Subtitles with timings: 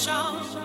[0.00, 0.59] 伤。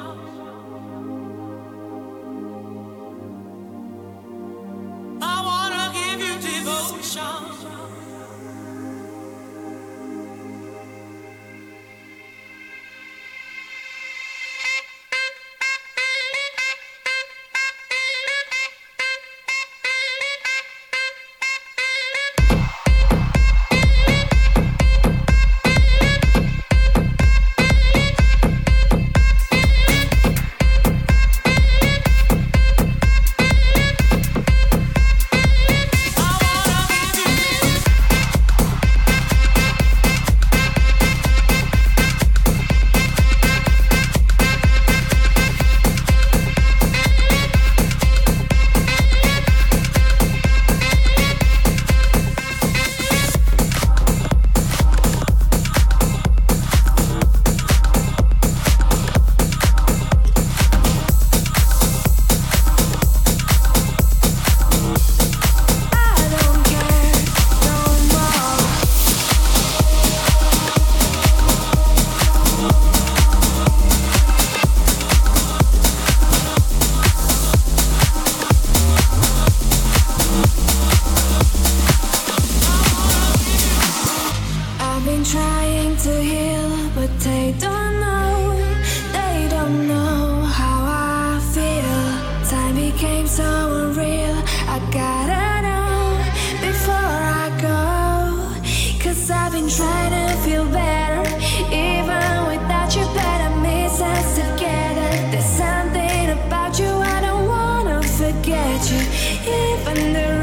[109.95, 110.34] Thank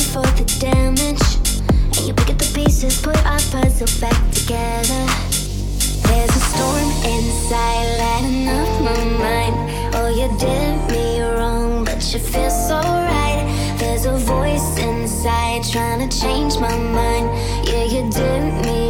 [0.00, 1.20] sorry for the damage.
[1.96, 5.06] And you pick up the pieces, put our puzzle back together.
[6.06, 9.94] There's a storm inside, lighting up my mind.
[9.94, 13.44] Oh, you did me wrong, but you feel so right.
[13.78, 17.26] There's a voice inside, trying to change my mind.
[17.66, 18.83] Yeah, you did me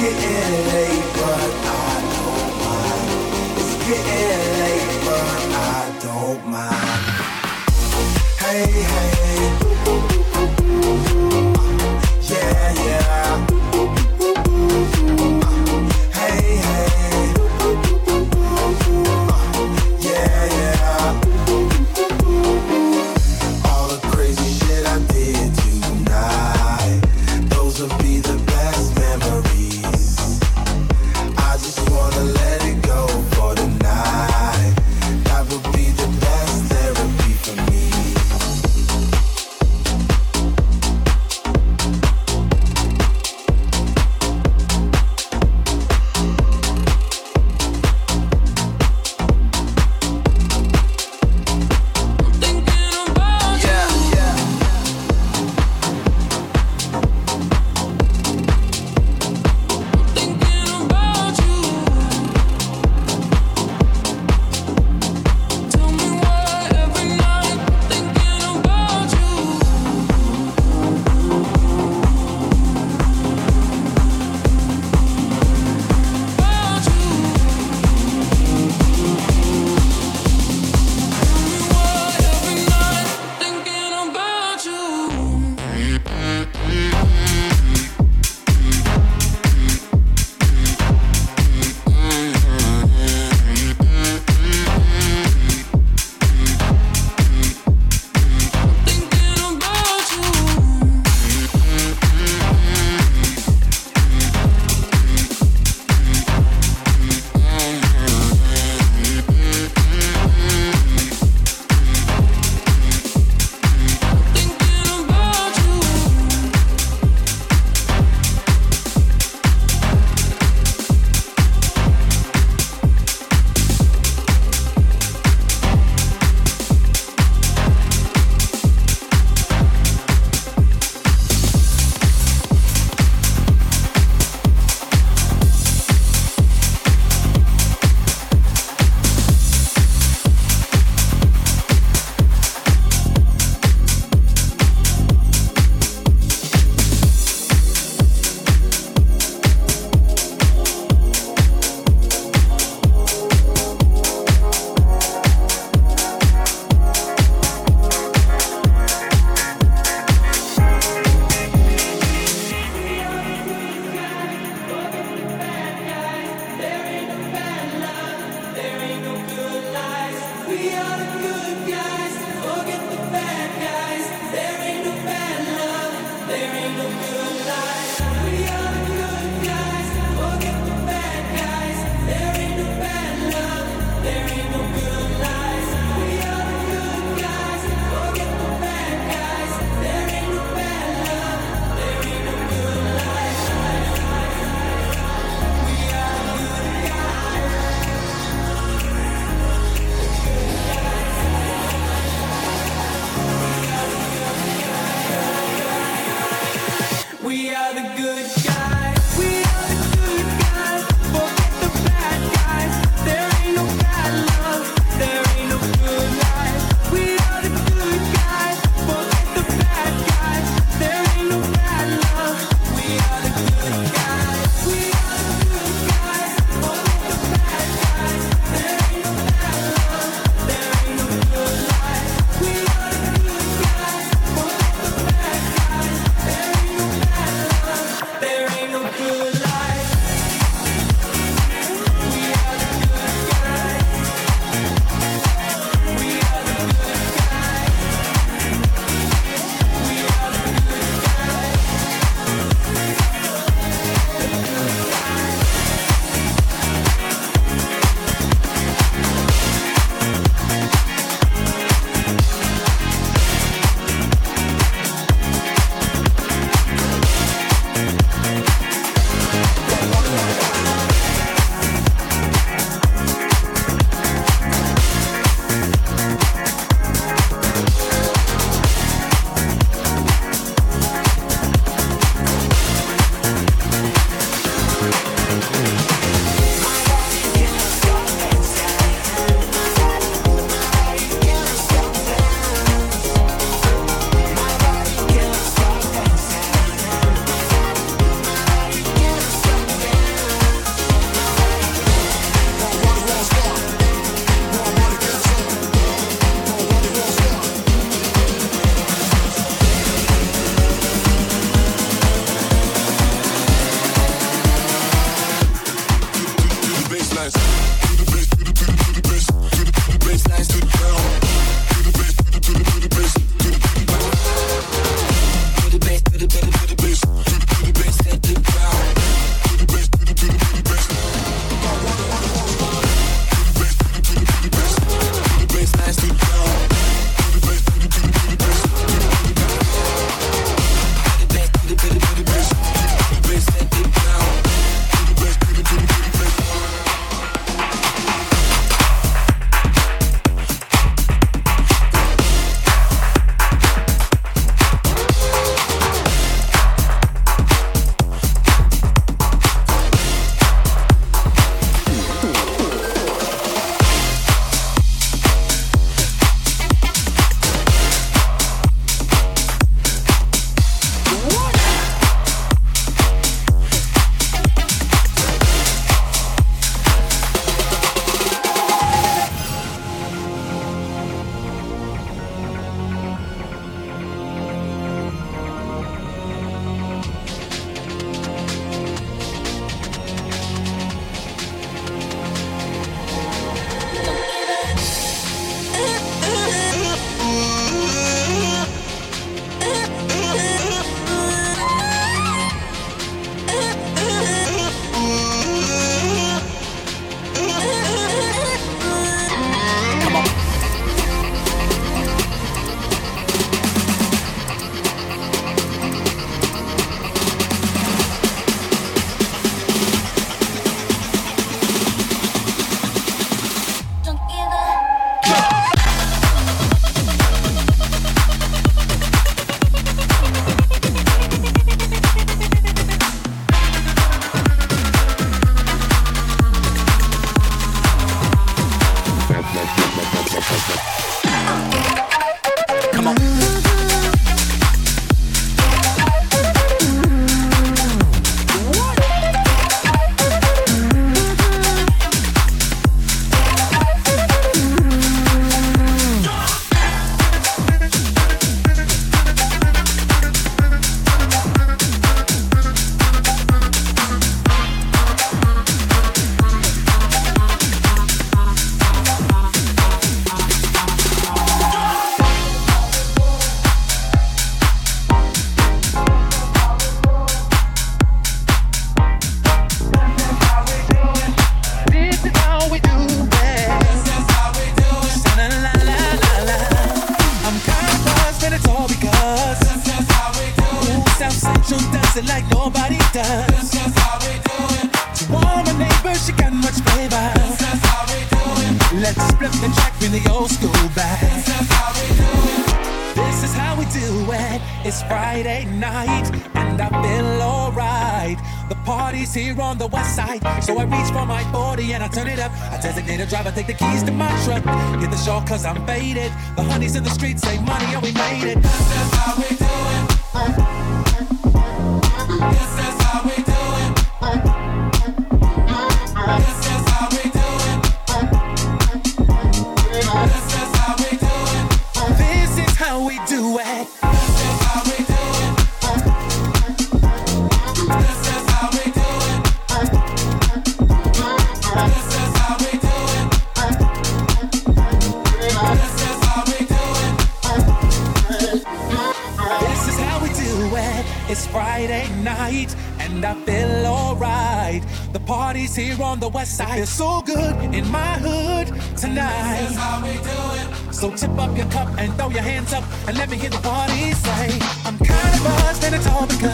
[0.00, 0.69] There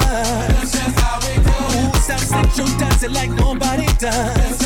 [0.07, 1.75] That's just how it goes.
[1.75, 4.66] Ooh, South Central does it like nobody does.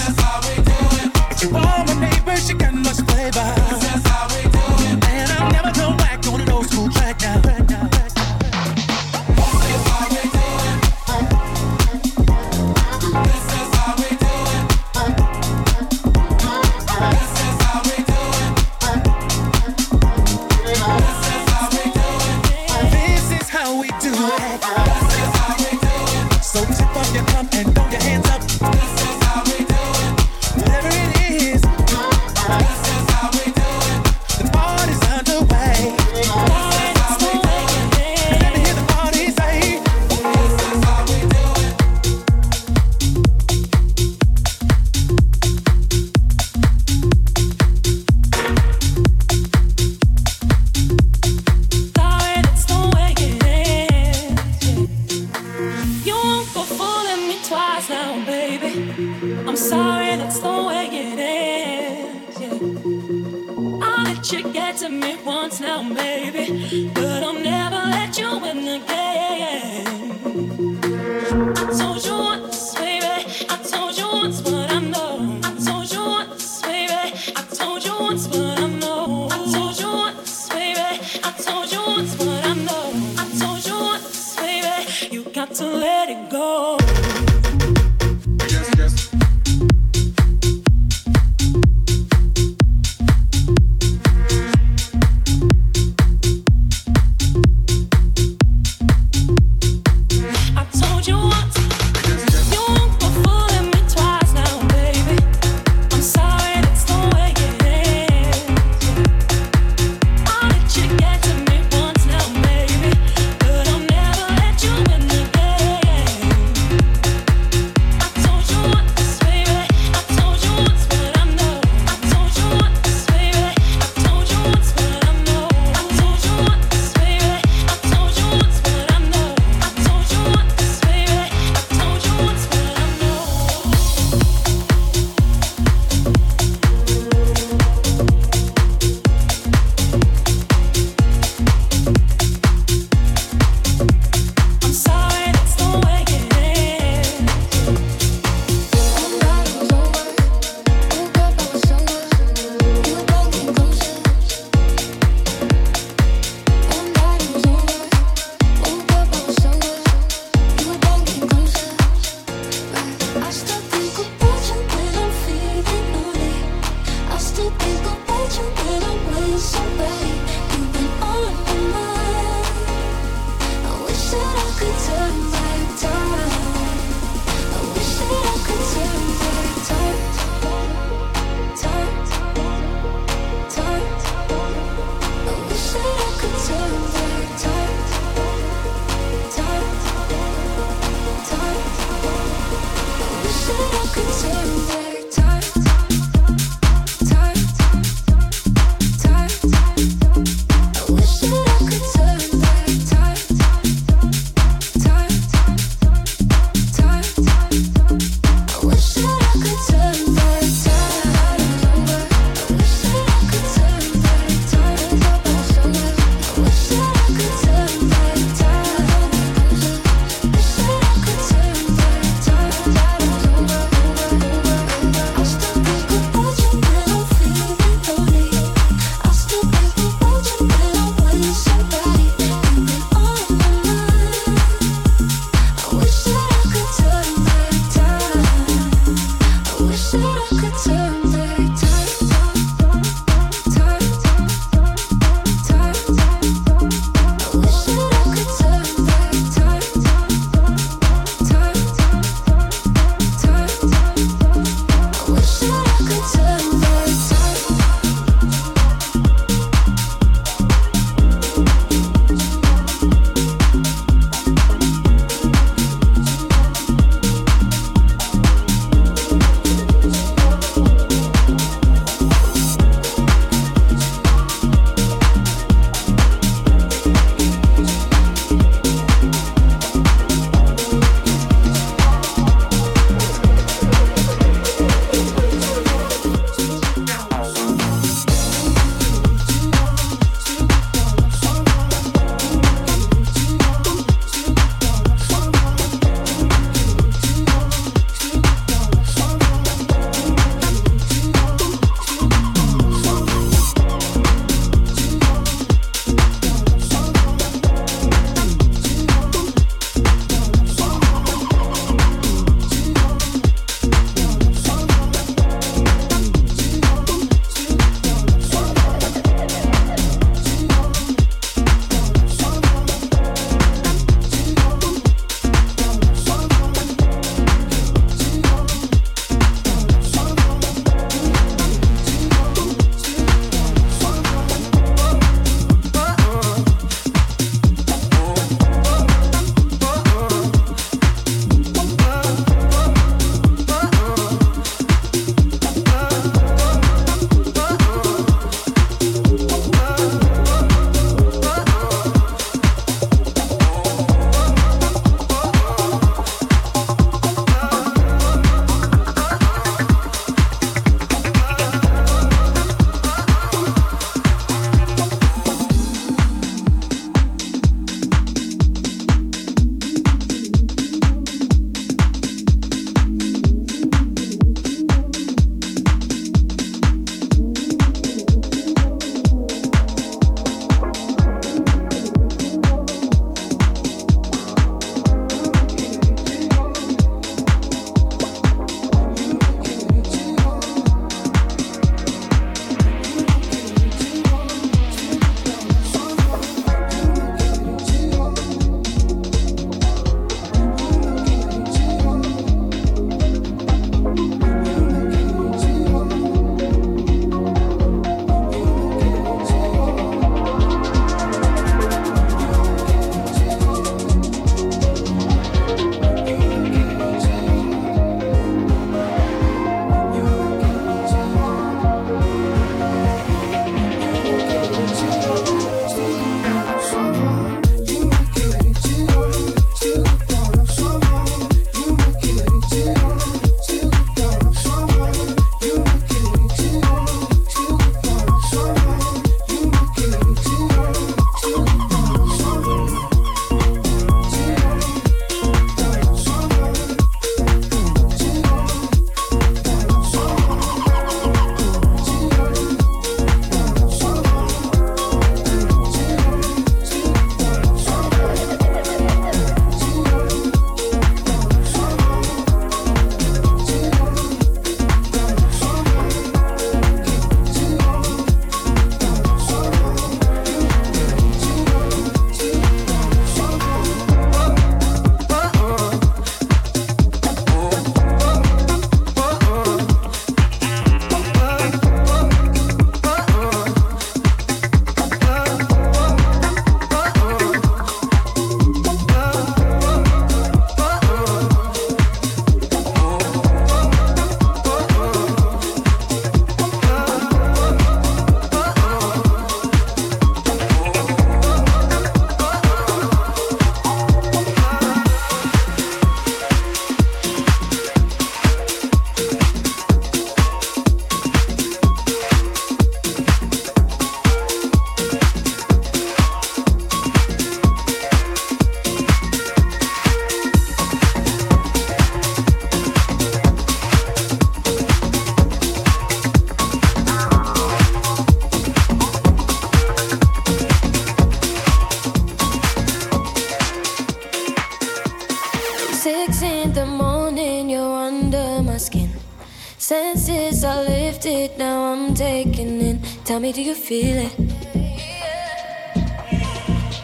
[543.11, 544.13] Tell me, do you feel it?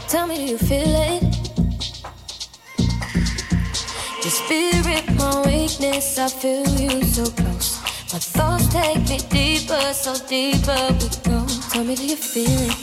[0.09, 1.22] Tell me, do you feel it?
[4.24, 7.81] Your spirit, my weakness, I feel you so close.
[8.12, 11.47] My thoughts take me deeper, so deeper we go.
[11.70, 12.77] Tell me, do you feel it?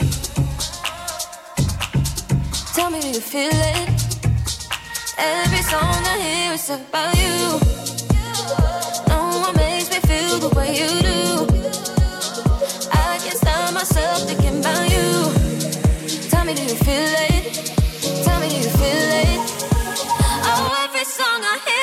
[2.74, 3.88] Tell me, do you feel it?
[5.18, 7.73] Every song I hear is about you.
[14.64, 16.30] About you.
[16.30, 17.44] Tell me, do you feel it?
[18.24, 19.40] Tell me, do you feel it?
[20.48, 21.74] Oh, every song I hear.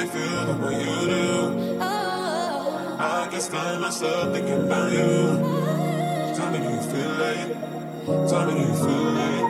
[0.00, 1.78] Me feel the way you do.
[1.80, 2.96] oh.
[2.98, 5.36] I can't stand myself thinking about you.
[6.36, 8.28] Tell me, do you feel it?
[8.28, 9.49] Tell me, do you feel